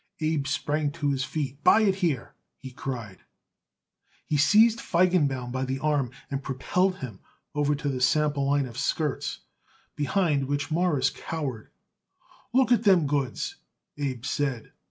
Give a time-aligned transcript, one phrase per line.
[0.19, 1.63] Abe sprang to his feet.
[1.63, 3.19] "Buy it here!" he cried.
[4.25, 7.19] He seized Feigenbaum by the arm and propelled him
[7.53, 9.41] over to the sample line of skirts,
[9.95, 11.69] behind which Morris cowered.
[12.51, 13.57] "Look at them goods,"
[13.95, 14.71] Abe said.